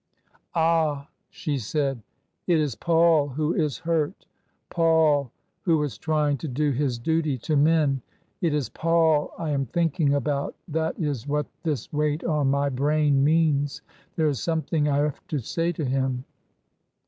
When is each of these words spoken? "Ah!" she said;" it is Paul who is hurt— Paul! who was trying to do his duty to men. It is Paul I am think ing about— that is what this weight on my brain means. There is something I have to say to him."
"Ah!" 0.55 1.09
she 1.29 1.59
said;" 1.59 2.01
it 2.47 2.57
is 2.57 2.73
Paul 2.73 3.27
who 3.27 3.53
is 3.53 3.77
hurt— 3.77 4.25
Paul! 4.71 5.29
who 5.61 5.77
was 5.77 5.99
trying 5.99 6.37
to 6.37 6.47
do 6.47 6.71
his 6.71 6.97
duty 6.97 7.37
to 7.37 7.55
men. 7.55 8.01
It 8.41 8.51
is 8.51 8.67
Paul 8.69 9.29
I 9.37 9.51
am 9.51 9.67
think 9.67 9.99
ing 9.99 10.15
about— 10.15 10.55
that 10.79 10.97
is 10.99 11.27
what 11.27 11.45
this 11.61 11.93
weight 11.93 12.23
on 12.23 12.49
my 12.49 12.67
brain 12.67 13.23
means. 13.23 13.83
There 14.15 14.27
is 14.27 14.41
something 14.41 14.87
I 14.87 14.97
have 14.97 15.21
to 15.27 15.37
say 15.37 15.71
to 15.73 15.85
him." 15.85 16.25